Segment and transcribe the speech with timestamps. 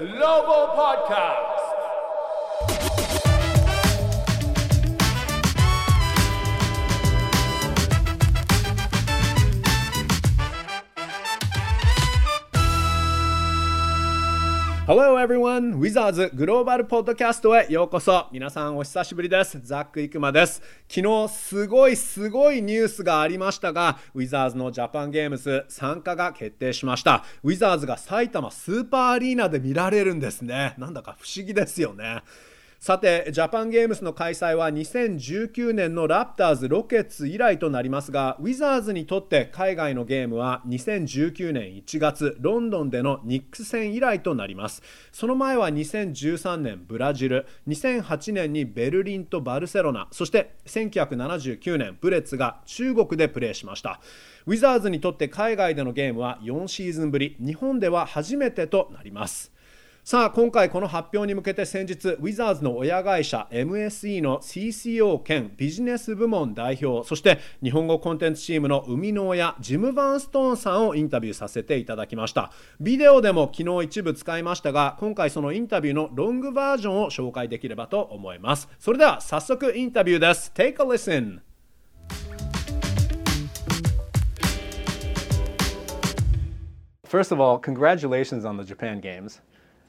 [0.00, 1.49] Lobo Podcast.
[14.90, 15.78] Hello everyone!
[15.78, 18.26] Wizards グローバルポッドキャストへようこそ。
[18.32, 19.60] 皆さんお久しぶりです。
[19.62, 20.60] ザック・イクマです。
[20.88, 27.22] 昨日すごいすごいニュースがありましたが Wizards のジャパンゲームズ参加が決定しました。
[27.44, 30.74] Wizards が埼玉スーパーアリーナで見られるんですね。
[30.76, 32.24] なんだか不思議ですよね。
[32.80, 44.82] さてジャパンゲームズの開催は2019年のラプターズ・ロケッツ以来となりますがウィザーズにとって海外のゲームは2019年1月ロンドンでのニックス戦以来となります。
[45.12, 54.00] その前は2013年ブラジル2008年にベルリンとバルセロナそして1979年ブレッツが中国でプレーしました。
[54.46, 59.52] ウィザーズにとって海外でのゲームは4シーズンぶり日本では初めてとなります。
[60.02, 72.50] さあ今回この発表に向けて先日ウィザーズの親会社 MSE の CCO 兼ビジネス部門代表そして日本語コンテンツチームの生みの親ジム・バーンストーンさんをインタビューさせていただきました。
[72.80, 78.68] ビデオでも昨日一部使いましたが今回そのインタビューのロングバージョンを紹介できればと思います。
[78.78, 80.50] それでは早速インタビューです。
[80.54, 81.40] Take a listen.
[87.06, 89.40] First of all, congratulations on the Japan Games.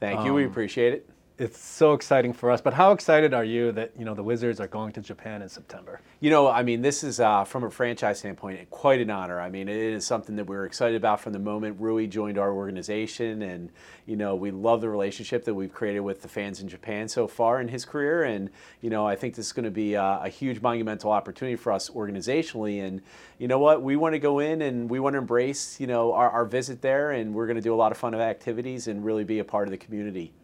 [0.02, 0.34] Thank you.
[0.34, 1.08] we um, appreciate it.
[1.38, 2.60] It's so exciting for us.
[2.60, 5.48] But how excited are you that you know the Wizards are going to Japan in
[5.48, 6.00] September?
[6.20, 9.40] You know, I mean, this is uh, from a franchise standpoint quite an honor.
[9.40, 12.52] I mean, it is something that we're excited about from the moment Rui joined our
[12.52, 13.70] organization, and
[14.04, 17.26] you know, we love the relationship that we've created with the fans in Japan so
[17.26, 18.24] far in his career.
[18.24, 18.50] And
[18.82, 21.72] you know, I think this is going to be a, a huge monumental opportunity for
[21.72, 22.86] us organizationally.
[22.86, 23.00] And
[23.38, 26.12] you know what, we want to go in and we want to embrace you know
[26.12, 29.02] our, our visit there, and we're going to do a lot of fun activities and
[29.02, 30.34] really be a part of the community.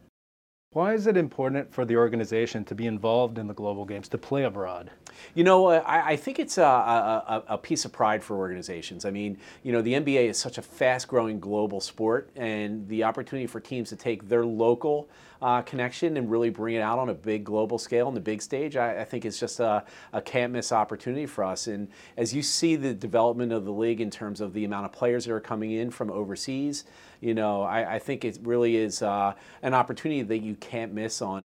[0.73, 4.19] Why is it important for the organization to be involved in the global games, to
[4.19, 4.91] play abroad?
[5.35, 9.05] You know, I, I think it's a, a, a, piece of pride for organizations.
[9.05, 13.05] I mean, you know, the NBA is such a fast growing global sport, and the
[13.05, 15.09] opportunity for teams to take their local
[15.41, 18.43] uh, connection and really bring it out on a big global scale on the big
[18.43, 21.67] stage, I, I think it's just a, a can't miss opportunity for us.
[21.67, 24.93] And as you see the development of the league in terms of the amount of
[24.93, 26.85] players that are coming in from overseas,
[27.21, 31.23] you know, I, I think it really is uh, an opportunity that you can't miss
[31.23, 31.43] on.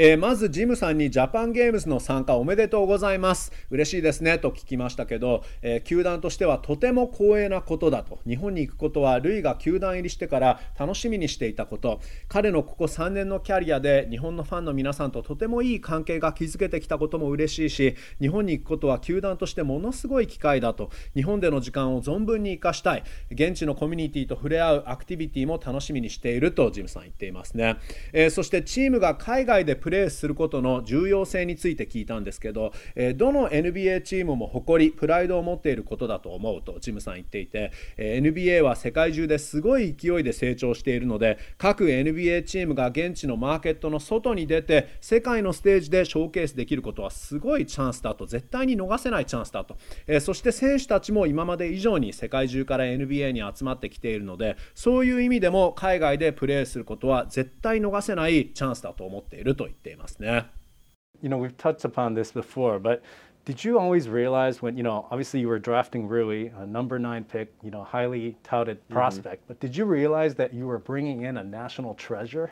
[0.00, 3.50] えー、まずジムさんにジャパンゲームズの参加おめでとうございます。
[3.68, 8.20] 嬉しいですねと聞きましたけど、えー、球団としてはとても光栄なことだと。
[8.24, 12.00] 日本に行くことはルイが球団入りしてから楽しみにしていたこと。
[12.28, 20.90] 彼のここ3年のキャリアで日本のファンの皆さんととてもいい関係が築けてきたことも嬉しいし日本に行くことは球団としてものすごい機会だと。
[21.16, 23.02] 日本での時間を存分に生かしたい。
[23.32, 27.78] 現地のコミュニティと触れ合うアクティビティも楽しみにしているとジムさん言っていますね、
[28.12, 60.17] えー、そしてチームが海外でププレーすることの重要性について聞いたんですけど、えどの NBA チームも誇りプライドを持っていることだと思うとジムさん言っていて、え NBA は世界中ですごい勢いで成長しているので各 NBA チームが現地のマーケットの外に出て世界のステージでショーケースできることはすごいチャンスだと絶対に逃せないチャンスだと、えそして選手たちも今まで以上に世界中から NBA に集まってきているのでそういう意味でも海外でプレーすることは絶対逃せないチャンスだと思っていると言っています。
[60.17, 60.45] ですね。
[61.21, 63.01] You know, we've touched upon this before, but
[63.45, 67.23] did you always realize when, you know, obviously you were drafting Rui, a number nine
[67.23, 69.47] pick, you know, highly touted prospect, mm-hmm.
[69.47, 72.51] but did you realize that you were bringing in a national treasure?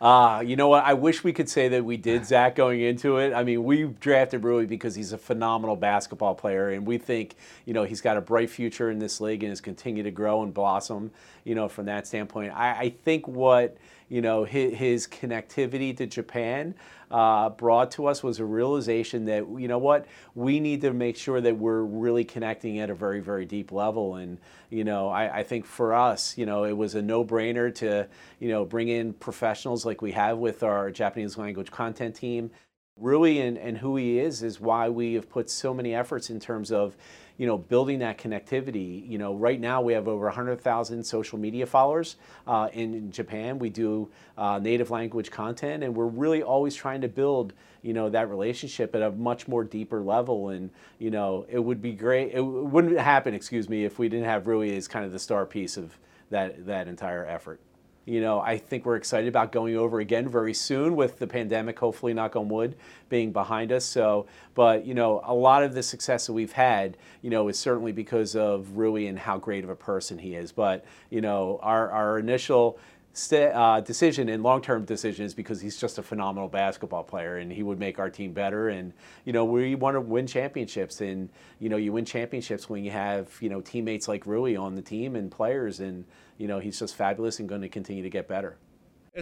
[0.00, 0.84] Uh, you know what?
[0.84, 3.32] I wish we could say that we did, Zach, going into it.
[3.32, 7.72] I mean, we drafted Rui because he's a phenomenal basketball player, and we think, you
[7.72, 10.52] know, he's got a bright future in this league and is continue to grow and
[10.52, 11.10] blossom,
[11.44, 12.52] you know, from that standpoint.
[12.54, 13.76] I, I think what,
[14.08, 16.74] you know, his, his connectivity to Japan
[17.10, 21.16] uh, brought to us was a realization that, you know what, we need to make
[21.16, 24.16] sure that we're really connecting at a very, very deep level.
[24.16, 24.38] And,
[24.70, 28.08] you know, I, I think for us, you know, it was a no brainer to,
[28.40, 32.50] you know, bring in professionals like we have with our Japanese language content team.
[32.98, 36.40] Rui and, and who he is is why we have put so many efforts in
[36.40, 36.96] terms of
[37.38, 39.08] you know, building that connectivity.
[39.08, 42.16] You know, right now we have over 100,000 social media followers
[42.46, 43.58] uh, in Japan.
[43.58, 47.52] We do uh, native language content, and we're really always trying to build,
[47.82, 50.48] you know, that relationship at a much more deeper level.
[50.50, 52.32] And you know, it would be great.
[52.32, 55.46] It wouldn't happen, excuse me, if we didn't have Rui as kind of the star
[55.46, 55.98] piece of
[56.30, 57.60] that that entire effort.
[58.06, 61.76] You know, I think we're excited about going over again very soon with the pandemic,
[61.76, 62.76] hopefully, knock on wood,
[63.08, 63.84] being behind us.
[63.84, 67.58] So, but, you know, a lot of the success that we've had, you know, is
[67.58, 70.52] certainly because of Rui and how great of a person he is.
[70.52, 72.78] But, you know, our, our initial
[73.32, 77.62] uh, decision and long-term decision is because he's just a phenomenal basketball player and he
[77.62, 78.68] would make our team better.
[78.68, 78.92] And
[79.24, 82.90] you know we want to win championships and you know you win championships when you
[82.90, 85.80] have you know teammates like Rui on the team and players.
[85.80, 86.04] And
[86.38, 88.58] you know he's just fabulous and going to continue to get better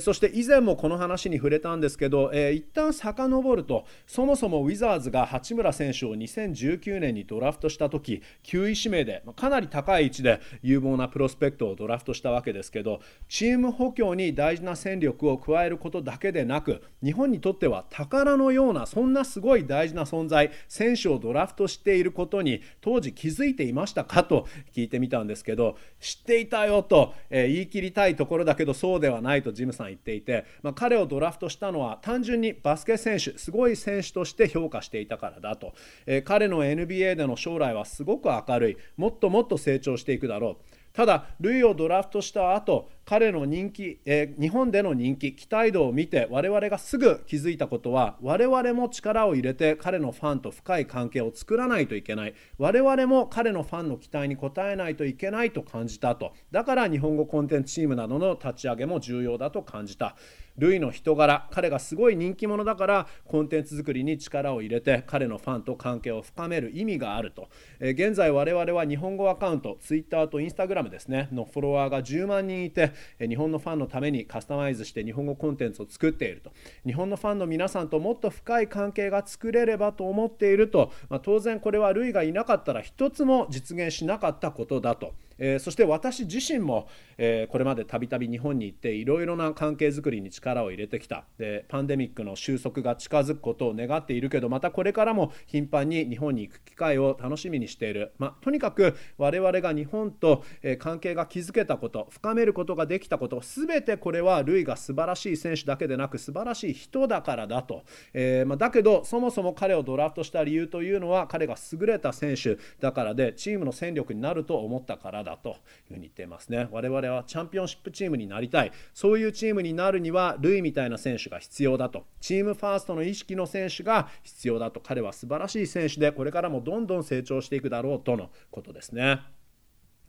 [0.00, 35.74] そして以前もこの話に触れたんですけど、えー、一旦遡るとそもそもウィザーズが八村選手を2019年にドラフトした時9位指名でかなり高い位置で有望なプロスペクトをドラフトしたわけですけどチーム補強に大事な戦力を加えることだけでなく日本にとっては宝のようなそんなすごい大事な存在選手をドラフトしていることに当時気づいていましたかと聞いてみたんですけど知っていたよと、えー、言い切りたいところだけどそうではないとジムさんさん言っていて、まあ、彼をドラフトしたのは単純にバスケ選手すごい選手として評価していたからだと、
[36.06, 38.76] えー、彼の NBA での将来はすごく明るい。
[38.96, 40.74] もっともっと成長していくだろう。
[40.92, 52.34] ただ、ルイをドラフトした後彼の人気、えー、日本での人気、期待度を見て我々がすぐ気づいたことは我々も力を入れて彼のファンと深い関係を作らないといけない。
[52.58, 56.32] 我々も彼のファンの期待に応えないといけないと感じたと。
[56.50, 60.16] だから日本語コンテンツチームなどの立ち上げも重要だと感じた。
[60.56, 67.48] ルイの人柄彼がすごい人気者だからコンテンツ作りに力を入れて彼のファンと関係を深める意味があると、
[67.80, 76.52] えー、現在我々は日本語アカウント Twitter と Instagram ですねのフォロワーが10万人いて日本のファンのためにカスタマイズして日本語コンテンツを作っていると
[76.86, 85.14] 日本のファンの皆さんともっと深い関係が作れればと思っていると、まあ、当然これはルイがいなかったら一つも実現しなかったことだと。
[85.38, 86.88] えー、そして私自身も、
[87.18, 91.24] えー、これまでたびたび日本に行っていろいろな関係づくりに力を入れてきた。
[91.38, 107.82] でパンデミックの収束が近づくことを願っているけどまたこれからも頻繁に日本に行く機会を楽しみにしている、まあ、とにかく我々が日本と、え、関係が築けたこと深めることができたこと全てこれはルイが素晴らしい選手だけでなく素晴らしい人だからだと、
[108.12, 115.56] えーまあ、だけどそもそも彼をドラフトした理由というのは彼が優れた選手だからでチームの戦力になると思ったからだという
[115.88, 116.68] ふうに言っていますね。
[116.70, 118.72] 我々はチャンピオンシップチームになりたい。
[118.92, 122.06] そういうチームになるにはルイみたいな選手が必要だと。
[122.20, 124.80] チームファーストの意識の選手が必要だと。
[124.80, 129.20] 彼は素晴らしい選手でこれからもどんどん成長していくだろうとのことですね。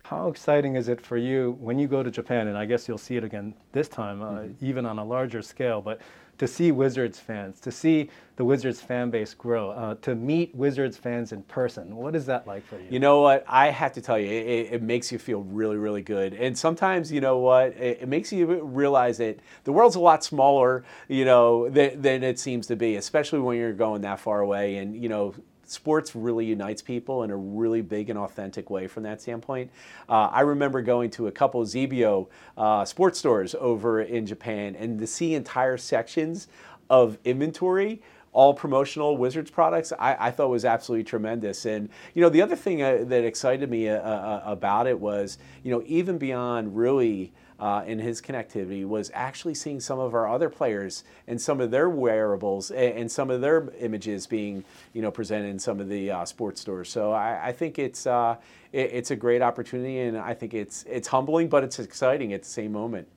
[0.10, 3.00] How exciting is it for you when you go to Japan, and I guess you'll
[3.00, 5.98] see it again this time, uh, even on a larger scale, but
[6.38, 10.98] to see Wizards fans, to see the Wizards fan base grow, uh, to meet Wizards
[10.98, 11.96] fans in person.
[11.96, 12.88] What is that like for you?
[12.90, 13.46] You know what?
[13.48, 16.34] I have to tell you, it, it makes you feel really, really good.
[16.34, 17.68] And sometimes, you know what?
[17.78, 22.24] It, it, makes you realize that the world's a lot smaller, you know, than, than
[22.24, 24.78] it seems to be, especially when you're going that far away.
[24.78, 25.34] And, you know,
[25.70, 29.72] sports really unites people in a really big and authentic way from that standpoint.
[30.08, 35.00] Uh, I remember going to a couple Zebio uh, sports stores over in Japan and
[35.00, 36.48] to see entire sections
[36.90, 38.02] of inventory
[38.36, 41.66] all promotional Wizards products, I, I, thought was absolutely tremendous.
[41.66, 45.38] And you know, the other thing uh, that excited me uh, uh, about it was,
[45.64, 50.28] you know, even beyond really uh, in his connectivity was actually seeing some of our
[50.28, 55.02] other players and some of their wearables and, and some of their images being you
[55.02, 56.90] know presented in some of the uh, sports stores.
[56.90, 58.36] So I, I think it's uh,
[58.74, 62.44] it, it's a great opportunity and I think it's it's humbling but it's exciting at
[62.44, 63.08] the same moment.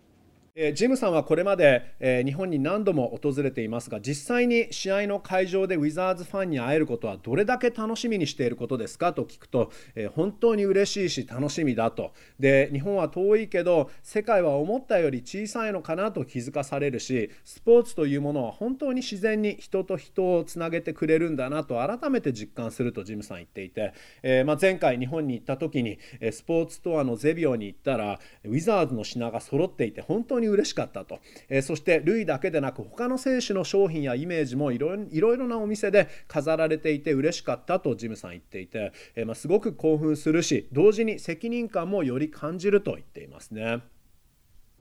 [0.60, 9.12] えジムさんはこれまで、え日本に何度も訪れていますが実際に試合の会場でウィザーズファンに会えることはどれだけ楽しみにしていることですか？
[9.12, 12.10] と聞くと、え本当に嬉しいし楽しみだと。
[12.40, 23.92] で日本は遠いけど世界は思ったより小さいのかなと気づかされるしスポーツというものは本当に自然に人と人をつなげてくれるんだなと改めて実感するとジムさん言っていて、
[24.24, 26.00] えま、前回日本に行った時に
[26.32, 43.80] スポーツストアのゼビオに行ったらウィザーズの品が揃っていて本当に嬉しかったと、えー、そしてルイだけでなく他の選手の商品やイメージもいろいろなお店で飾られていて嬉しかったとジムさん言っていて、えー、まあ、すごく興奮するし同時に責任感もより感じると言っていますね。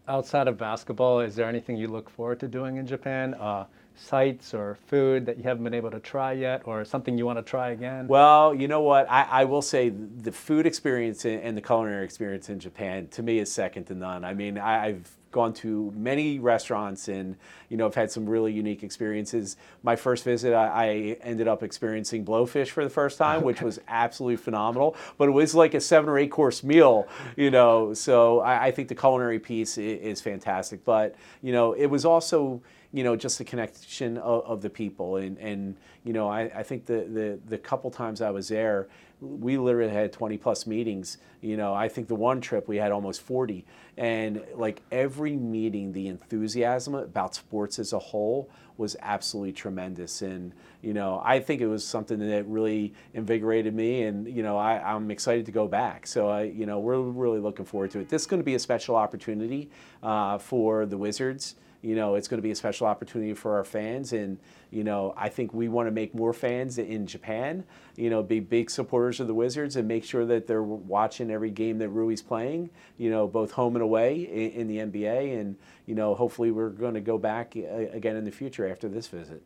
[0.07, 3.33] Outside of basketball, is there anything you look forward to doing in Japan?
[3.33, 3.65] Uh,
[3.97, 7.37] sites or food that you haven't been able to try yet or something you want
[7.37, 8.07] to try again?
[8.07, 9.09] Well, you know what?
[9.09, 13.39] I, I will say the food experience and the culinary experience in Japan to me
[13.39, 14.23] is second to none.
[14.23, 17.35] I mean, I, I've gone to many restaurants and
[17.69, 19.57] you know I've had some really unique experiences.
[19.83, 20.87] My first visit, I, I
[21.21, 23.45] ended up experiencing blowfish for the first time, okay.
[23.47, 24.95] which was absolutely phenomenal.
[25.17, 27.93] But it was like a seven or eight course meal, you know.
[27.93, 30.83] So I, I think the culinary piece is, is fantastic.
[30.83, 32.61] But you know, it was also
[32.93, 35.17] you know, just the connection of, of the people.
[35.17, 38.87] And, and you know, I, I think the, the, the couple times I was there,
[39.19, 41.17] we literally had 20 plus meetings.
[41.41, 43.65] You know, I think the one trip we had almost 40.
[43.97, 50.21] And like every meeting, the enthusiasm about sports as a whole was absolutely tremendous.
[50.21, 54.03] And, you know, I think it was something that really invigorated me.
[54.03, 56.05] And, you know, I, am excited to go back.
[56.05, 58.09] So, I, you know, we're really looking forward to it.
[58.09, 59.71] This is going to be a special opportunity
[60.03, 61.55] uh, for the Wizards.
[61.81, 64.13] You know, it's going to be a special opportunity for our fans.
[64.13, 64.39] And,
[64.71, 67.63] you know, I think we want to make more fans in Japan,
[67.95, 71.51] you know, be big supporters of the Wizards and make sure that they're watching every
[71.51, 75.39] game that Rui's playing, you know, both home and away in, in the NBA.
[75.39, 75.55] And,
[75.85, 79.07] you know, hopefully we're going to go back uh, again in the future after this
[79.07, 79.43] visit.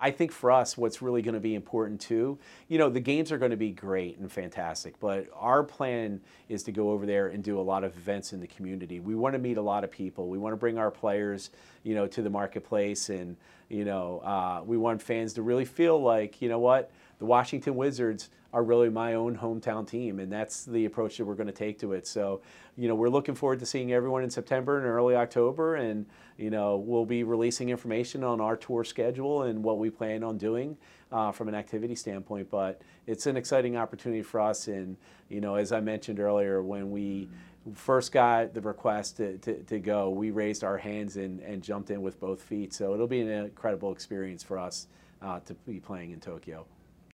[0.00, 2.38] I think for us, what's really going to be important too,
[2.68, 6.62] you know, the games are going to be great and fantastic, but our plan is
[6.64, 9.00] to go over there and do a lot of events in the community.
[9.00, 10.28] We want to meet a lot of people.
[10.28, 11.50] We want to bring our players,
[11.82, 13.36] you know, to the marketplace, and
[13.68, 17.76] you know, uh, we want fans to really feel like, you know, what the Washington
[17.76, 21.52] Wizards are really my own hometown team, and that's the approach that we're going to
[21.52, 22.06] take to it.
[22.06, 22.40] So,
[22.76, 26.06] you know, we're looking forward to seeing everyone in September and early October, and
[26.38, 30.38] you know, we'll be releasing information on our tour schedule and what we plan on
[30.38, 30.76] doing
[31.12, 32.50] uh, from an activity standpoint.
[32.50, 34.96] But it's an exciting opportunity for us, and
[35.28, 37.28] you know, as I mentioned earlier, when we
[37.74, 41.90] first got the request to, to, to go, we raised our hands and, and jumped
[41.90, 42.72] in with both feet.
[42.72, 44.86] So it'll be an incredible experience for us
[45.20, 46.64] uh, to be playing in Tokyo.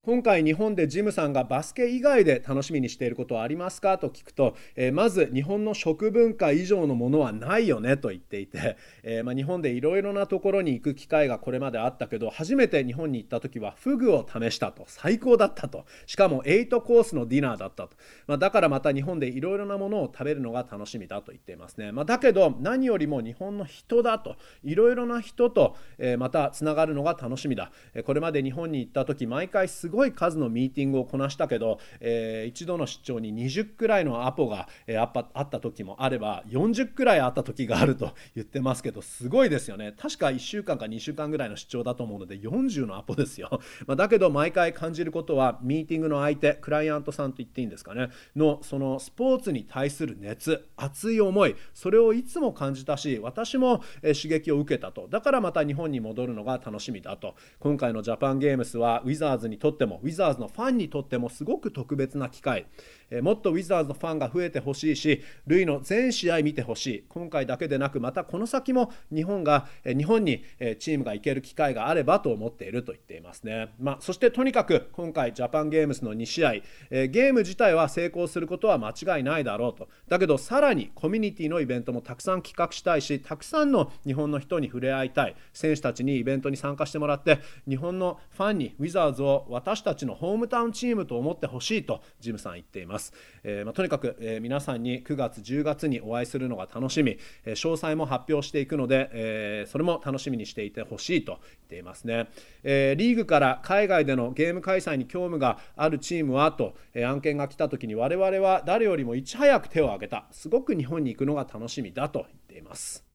[0.04, 3.98] 今回日本でジムさんがバスケ以外で楽しみにしていることはありますか？
[3.98, 14.82] と聞くと、えー、まず日本の食文化以上のものはないよねと言っていて、 えー、まあ、日本でいろいろなところに行く機会がこれまであったけど初めて日本に行った時はフグを試したと。
[14.88, 15.84] 最高だったと。
[16.06, 17.90] しかも8コースのディナーだったと、
[18.26, 24.34] まあ、だからまた日本でいろいろなものを食べるのが楽しみだと言っていますね、まあ、だけど何よりも日本の人だと。
[24.64, 27.70] いろいろな人と、え、またつながるのが楽しみだ。
[28.04, 39.92] これまで日本に行った時毎回すごい数のミーティングをこなしたけど、えー、一度の出張に20くらいのアポが、えー、あった時もあれば40くらいあった時があると言ってますけどすごいですよね。
[39.96, 48.08] 確か1週間か2週間ぐらいの出張だと思うので40のアポですよ、 まあ、だけど毎回感じることはミーティングの相手クライアントさんと言っていいんですかね。
[48.34, 55.08] のそのスポーツに対する熱熱い思いそれをいつも感じたし私も、刺激を受けたと。
[55.08, 57.34] だからまた日本に戻るのが楽しみだと。
[57.58, 62.66] 今回のジャパンゲームスはウィザーズにとってもウィザーズのファンにとってもすごく特別な機会
[63.12, 73.74] えもっとウィザーズのファンが増えてほしいし、ルイの全試合見てほしい、今回だけでなく、またこの先も日本が、え日本に、えチームが行ける機会があればと思っていると言っていますね。
[73.78, 76.54] まあ、そしてとにかく今回、ジャパンゲームスの2試合、
[76.90, 79.88] えゲーム自体は成功することは間違いないだろうと。
[80.08, 93.14] だけど、さらにコミュニティのイベントもたくさん企画したいし、たくさんの日本の人に触れ合いたい、選手たちにイベントに参加してもらって、日本のファンにウィザーズを私たちのホームタウンチームと思ってほしいとジムさん言っています。
[93.42, 102.28] えー、まあ、とにかく、えー、皆さんに9月10月にお会いするのが楽しみ、えー、詳細も発表していくので、えそれも楽しみにしていてほしいと言っていますね、
[102.64, 110.26] えリーグから海外でのゲーム開催に興味があるチームはと、え案件が来た時に我々は誰よりもいち早く手を挙げた。
[110.32, 113.11] すごく日本に行くのが楽しみだと言っています。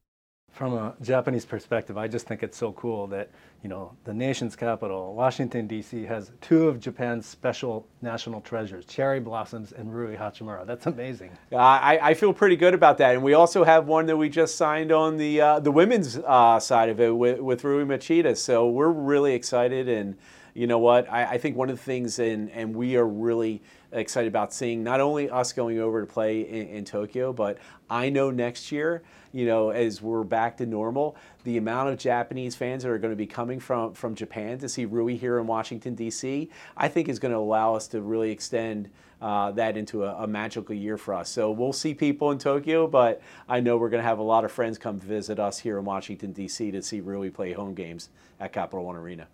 [0.58, 3.30] From a Japanese perspective, I just think it's so cool that
[3.62, 9.20] you know the nation's capital, Washington D.C., has two of Japan's special national treasures: cherry
[9.20, 10.66] blossoms and Rui Hachimura.
[10.66, 11.30] That's amazing.
[11.56, 14.56] I, I feel pretty good about that, and we also have one that we just
[14.56, 18.36] signed on the uh, the women's uh, side of it with, with Rui Machida.
[18.36, 20.18] So we're really excited and
[20.58, 21.08] you know what?
[21.12, 23.62] I, I, think one of the things, and, and we are really
[23.92, 27.60] excited about seeing not only us going over to play in, in, Tokyo, but
[27.92, 32.56] I know next year, you know, as we're back to normal, the amount of Japanese
[32.56, 35.46] fans that are going to be coming from, from Japan to see Rui here in
[35.46, 38.90] Washington, D.C., I think is going to allow us to really extend.
[39.20, 41.28] Uh, that into a, a, magical year for us.
[41.28, 44.46] So we'll see people in Tokyo, but I know we're going to have a lot
[44.46, 46.70] of friends come visit us here in Washington, D.C.
[46.70, 48.10] to see Rui play home games
[48.40, 49.28] at Capital One Arena.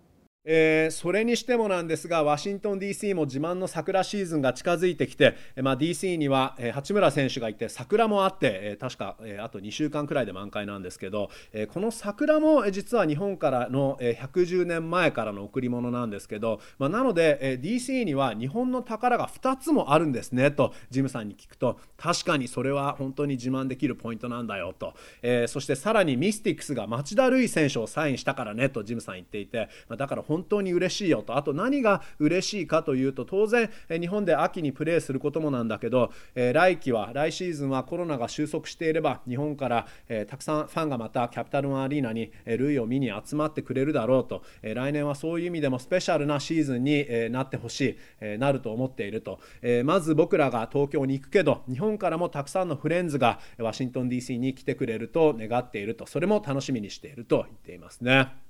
[0.46, 31.36] えー、それにしてもなんですがワシントン DC も自慢の桜シーズンが近づいてきて、まあ、DC には、えー、八村選手がいて桜もあって、えー、確か、え、あと2週間くらいで満開なんですけど、え、この桜も、え、実は日本からの、えー、110年前からの贈り物なんですけど、まあ、なので、え、DC には日本の宝が2つもあるんですねとジムさんに聞くと確かにそれは本当に自慢できるポイントなんだよと、え、そしてさらにミスティックスが町田瑠唯選手をサインしたからねとジムさん言っていて、まあ、だから本本当に嬉しいよと。
[31.36, 56.06] あと何が嬉しいかというと当然日本で秋にプレーすることもなんだけど、え、来季は来シーズンはコロナが収束していれば日本から、え、たくさんファンがまたキャピタルワンアリーナに、えー、ルイを見に集まってくれるだろうと、え、来年はそういう意味でもスペシャルなシーズンに、え、なってほしい、え、なると思っていると、え、まず僕らが東京に行くけど日本からもたくさんのフレンズがワシントン DC に来てくれると願っていると。
[56.06, 58.43] それも楽しみにしていると言っていますね。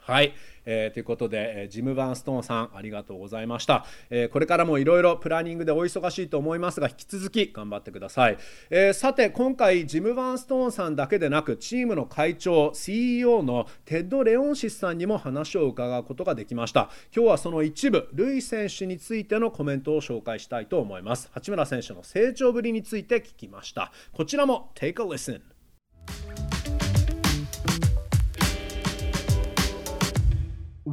[0.00, 8.38] はい、えー、ということで、えー、ジム・バーンストーンさんありがとうございました、えー、これからもいろいろプランニングでお忙しいと思いますが引き続き頑張ってください、
[8.70, 16.90] えー、さて今回ジム・バーンストーンさんだけでなくチームの会長 CEO のテッド・レオンシスさんにも話を伺うことができました。
[17.14, 21.30] 今日はその一部ルイ選手についてのコメントを紹介したいと思います。
[21.32, 23.92] 八村選手の成長ぶりについて聞きました。
[24.12, 25.49] こちらも Take a listen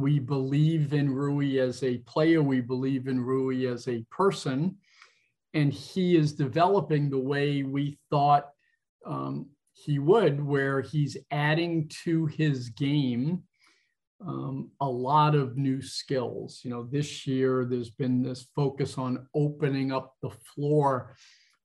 [0.08, 4.78] we believe in Rui as a player, we believe in Rui as a person,
[5.52, 8.48] and he is developing the way we thought
[9.04, 13.42] um, he would, where he's adding to his game
[14.26, 16.62] um, a lot of new skills.
[16.64, 21.16] You know, this year there's been this focus on opening up the floor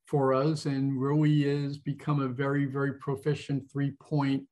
[0.05, 4.43] for us, and Rui has become a very, very proficient three point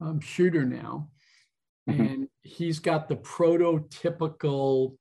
[0.00, 1.08] um, shooter now.
[1.88, 2.00] Mm-hmm.
[2.00, 4.96] And he's got the prototypical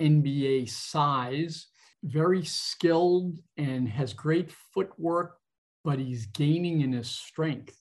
[0.00, 1.66] NBA size,
[2.04, 5.36] very skilled and has great footwork,
[5.84, 7.76] but he's gaining in his strength.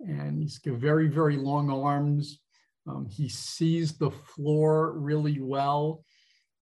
[0.00, 2.40] And he's got very, very long arms.
[2.86, 6.04] Um, he sees the floor really well.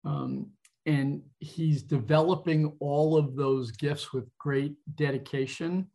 [0.04, 0.50] Um,
[0.86, 5.88] and he's developing all of those gifts with great dedication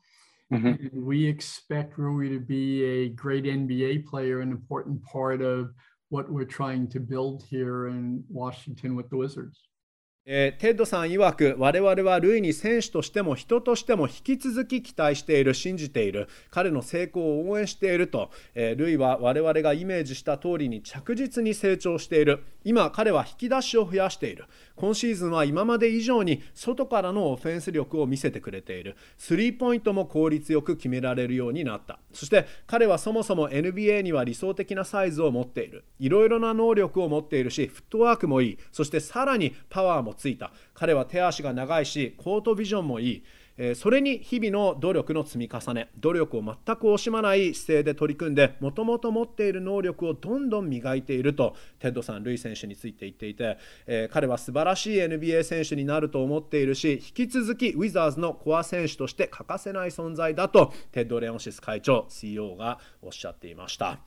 [0.52, 1.06] Mm-hmm.
[1.06, 5.76] we expect Rui to be a great NBA player, an important part of
[6.10, 9.70] what we're trying to build here in Washington with the Wizards.
[10.32, 24.46] えー、テッドさん曰く我々はルイに選手としても人としても引き続き期待している信じている彼の成功を応援していると、えー、ルイは我々がイメージした通りに着実に成長している今彼は引き出しを増やしている
[24.80, 28.96] 今シーズンは今まで以上に外からのオフェンス力を見せてくれている。
[29.18, 32.00] スリーポイントも効率よく決められるようになった。
[32.14, 35.84] そして彼はそもそも NBA には理想的なサイズを持っている。
[36.00, 38.58] いろいろな能力を持っているしフットワークもいい。
[38.72, 40.54] そしてさらにパワーもついた。
[40.74, 43.24] 彼は手足が長いしコートビジョンもいい。
[43.76, 64.00] それに日々の努力の積み重ね努力を全く惜しまない姿勢で取り組んでもともと持っている能力をどんどん磨いているとテッドさんルイ選手について言っていて、えー、彼は素晴らしい NBA 選手になると思っているし引き続きウィザーズのコア選手として欠かせない存在だとテッド・レオンシス会長 CEO がおっしゃっていました。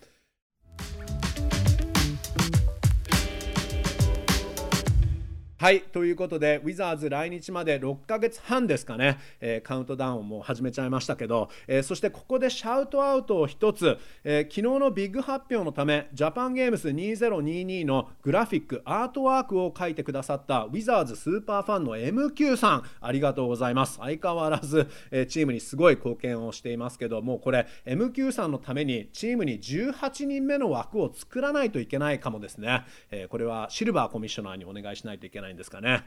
[5.62, 22.83] はいということでウィザーズ来日まで6ヶ月半ですかね、えー、カウントダウンをもう始めちゃいましたけど、えー、そしてここでシャウトアウトを1つ、えー、昨日のビッグ発表のためジャパンゲームス2022のグラフィックアートワークを書いてくださったウィザーズスーパーファンの MQ さん。
[23.01, 23.98] ありがとうございます。
[23.98, 36.05] 相変わらず、えチームにすごい貢献をしていますけどもうこれ MQ さんのためにチームに18人目の枠を作らないといけないかもですね、えこれはシルバーコミッショナーにお願いしないといけないないんですかね。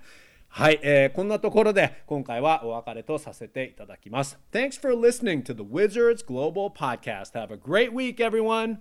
[0.49, 4.37] はい、えー、こんなところで今回はお別れとさせていただきます。
[4.51, 7.33] Thanks for listening to the Wizards Global Podcast.
[7.33, 8.79] Have a great week, everyone!